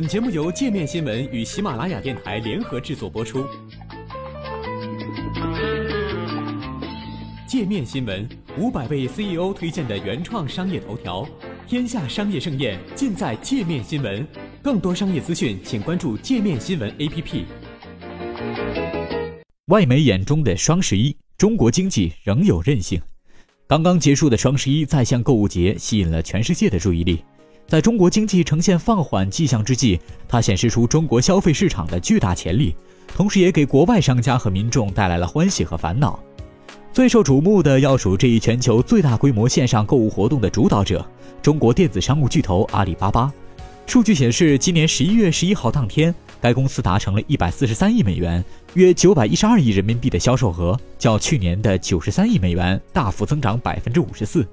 [0.00, 3.44] 本节目由界面新闻与喜马拉雅电台联合制作播出。
[7.46, 8.26] 界面新闻
[8.56, 11.28] 五百位 CEO 推荐的原创商业头条，
[11.68, 14.26] 天下商业盛宴尽在界面新闻。
[14.62, 17.44] 更多商业资讯，请关注界面新闻 APP。
[19.66, 22.98] 外媒眼中的双十一，中国经济仍有韧性。
[23.66, 27.22] 刚刚结束的双十一在线购物节吸引了全世界的注意力。
[27.70, 32.74] 在中国经济呈现放缓迹象之际，它显示出中国消费市场的巨大潜力，
[33.14, 36.18] 同时也给国外商家和民众带来了欢喜和烦恼。
[36.92, 41.06] 最受瞩目的要数这一全球最大规模线上购物活动的主导者——
[41.40, 43.32] 中国电子商务巨头阿里巴巴。
[43.86, 54.44] 数据显示，今年十一月十一号当天，该公司达成了一百四十三亿美元，约九百一十二亿人民币的销售额，较去年的九十三亿美元大幅增长百分之五十四。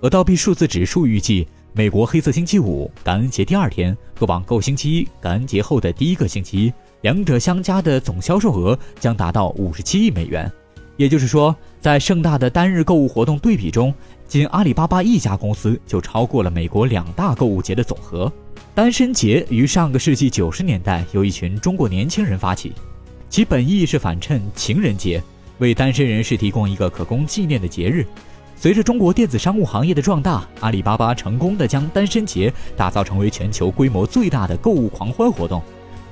[0.00, 1.44] 而倒币数字指数预计。
[1.78, 10.50] 美国黑色星期五、感恩节第二天和网购星期一、感恩节后的第一个星期，两者相加的总销售额将达到五十七亿美元。
[10.96, 13.94] 也就是说，在盛大的单日购物活动对比中，
[14.26, 18.32] 仅阿里巴巴一家公司就超过了美国两大购物节的总和。
[18.74, 22.72] 单身节于上个世纪九十年代由一群中国年轻人发起，
[23.30, 25.22] 其本意是反衬情人节，
[25.58, 28.04] 为单身人士提供一个可供纪念的节日。
[28.60, 35.60] 随着中国电子商务行业的壮大，阿里巴巴成功的将单身节打造成为全球规模最大的购物狂欢活动。《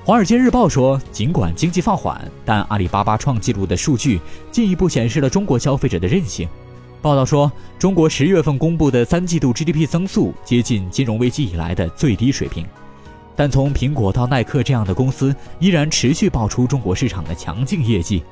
[0.05, 6.47] 华尔街日报》说，尽管经济放缓，但阿里巴巴创纪录的数据进一步显示了中国消费者的韧性。
[7.01, 12.65] 报道说，中国十月份公布的三季度 GDP 增速接近金融危机以来的最低水平，
[13.35, 18.23] 但从苹果到耐克这样的公司依然持续爆出中国市场的强劲业绩。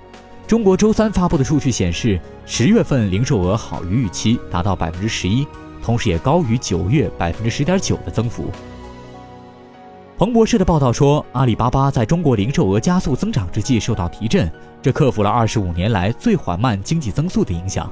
[0.48, 5.46] 中国周三发布的数据显示，十月份零售额好于预期，达到百分之十一，
[5.82, 8.46] 同时也高于九月百分之十点九的增幅。
[10.20, 14.50] 彭博社的报道说，阿里巴巴在中国零售额加速增长之际受到提振，
[14.84, 17.92] 这克服了二十五年来最缓慢经济增速的影响。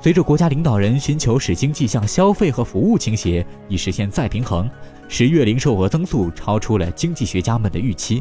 [0.00, 4.68] 随着国家领导人寻求使经济向消费和服务倾斜，以实现再平衡，
[5.08, 8.20] 十月零售额增速超出了经济学家们的预期。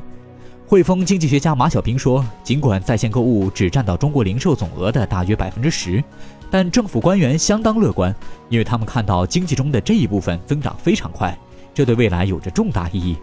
[0.73, 6.03] 汇丰经济学家马小平说：“尽管在线购物只占到中国零售总额的大约百分之十，
[6.49, 8.11] 但政府官员相当乐观，
[8.49, 11.37] 因为他们看到经济中的这一部分增长非常快，
[11.75, 13.15] 这对未来有着重大意义。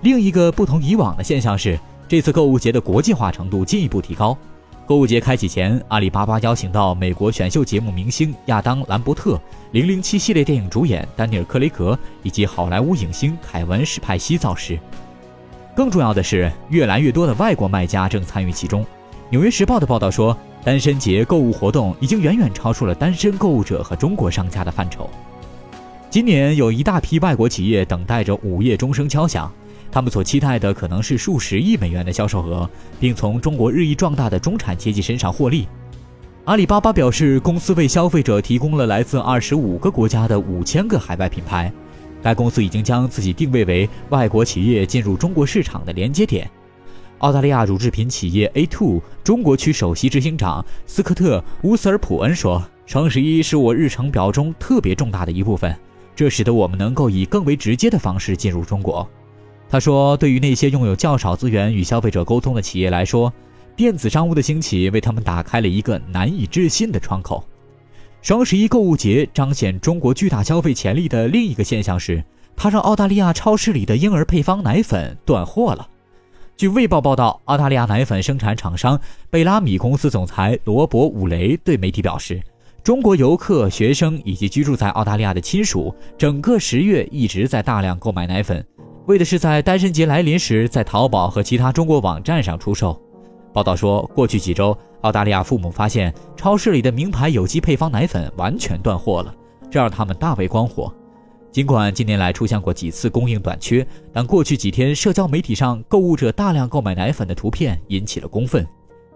[0.00, 1.78] 另一个不同以往的现象是，
[2.08, 4.34] 这次购物节的国际化程度进一步提高。
[4.86, 9.38] 购物节开启前，阿里巴巴邀请到美国选秀节目明星亚当·兰伯特、
[9.72, 14.78] 零零七系列电影主演丹尼尔·克雷格以及好莱坞影星凯文·史派西造势。”
[15.74, 18.82] 更重要的是，越来越多的外国卖家正参与其中。
[19.28, 25.10] 《纽约时报》的报道说，单身节购物活动已经远远超出了单身购物者和中国商家的范畴。
[26.08, 29.50] 今年有一大批外国企业等待着午夜钟声敲响，
[29.90, 32.70] 他们所期待的可能是数十亿美元的销售额，
[33.00, 35.66] 并从中国日益壮大的中产阶级身上获利。
[36.44, 41.72] 阿里巴巴表示，公司为消费者提供了来自二十五个国家的五千个海外品牌。
[42.24, 46.50] 该公司已经将自己定位为外国企业进入中国市场的连接点。
[47.18, 55.76] 澳大利亚乳制品企业 A2 中国区首席执行长斯科特·乌斯尔普恩说：“双十一是我日程表中特别重大的一部分，
[56.16, 59.06] 这使得我们能够以更为直接的方式进入中国。”
[59.68, 63.30] 他说：“对于那些拥有较少资源与消费者沟通的企业来说，
[63.76, 67.44] 电子商务的兴起为他们打开了一个难以置信的窗口。”
[68.24, 72.24] 双十一购物节彰显中国巨大消费潜力的另一个现象是，
[72.56, 75.86] 它让澳大利亚超市里的婴儿配方奶粉断货了。
[76.56, 78.98] 据《卫报》报道，澳大利亚奶粉生产厂商
[79.28, 82.40] 贝拉米公司总裁罗伯·伍雷对媒体表示，
[82.82, 88.66] 中国游客、学生以及居住在澳大利亚的亲属，整个十月一直在大量购买奶粉，
[89.04, 92.98] 为的是在单身节来临时在淘宝和其他中国网站上出售。
[93.54, 99.32] 报道说，过去几周，澳大利亚父母发现超市里的名牌有机配方奶粉完全断货了，
[99.70, 100.92] 这让他们大为光火。
[101.52, 108.66] 尽管近年来出现过几次供应短缺，但过去几天社交媒体上购物者大量购买奶粉的图片引起了公愤。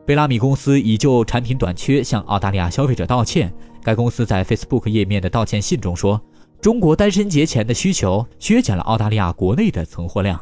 [0.06, 3.52] 贝拉米公司已就产品短缺向澳大利亚消费者道歉。
[3.82, 6.20] 该公司在 Facebook 页面的道歉信中说
[6.62, 10.40] ：“中国单身节前的需求削减了澳大利亚国内的存货量。”